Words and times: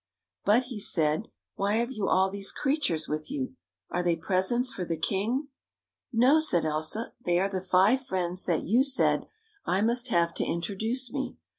But," 0.43 0.63
he 0.63 0.79
said," 0.79 1.27
why 1.57 1.73
have 1.73 1.91
you 1.91 2.09
all 2.09 2.31
these 2.31 2.51
creatures 2.51 3.07
with 3.07 3.29
you? 3.29 3.55
Are 3.91 4.01
they 4.01 4.15
presents 4.15 4.73
for 4.73 4.83
the 4.83 4.97
king? 4.97 5.49
""No," 6.11 6.39
said 6.39 6.65
Elsa," 6.65 7.13
they 7.25 7.39
are 7.39 7.47
the 7.49 7.61
five 7.61 8.03
friends 8.03 8.45
that 8.45 8.63
you 8.63 8.83
said 8.83 9.27
I 9.63 9.81
must 9.81 10.07
have 10.07 10.33
to 10.33 10.43
introduce 10.43 11.13
me. 11.13 11.37